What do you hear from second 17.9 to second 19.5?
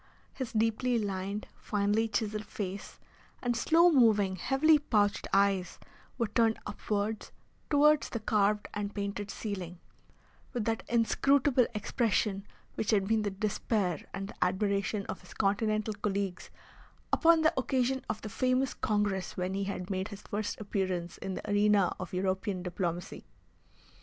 of the famous Congress